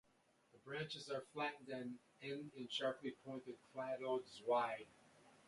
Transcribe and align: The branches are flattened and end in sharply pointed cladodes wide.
The 0.51 0.57
branches 0.57 1.11
are 1.11 1.21
flattened 1.31 1.69
and 1.69 1.99
end 2.23 2.49
in 2.55 2.67
sharply 2.69 3.11
pointed 3.23 3.57
cladodes 3.71 4.41
wide. 4.47 4.87